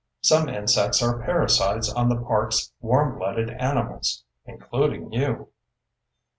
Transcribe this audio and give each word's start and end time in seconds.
Some 0.23 0.49
insects 0.49 1.03
are 1.03 1.19
parasites 1.19 1.93
on 1.93 2.09
the 2.09 2.15
park's 2.19 2.71
warmblooded 2.83 3.51
animals 3.61 4.23
(including 4.47 5.13
you). 5.13 5.49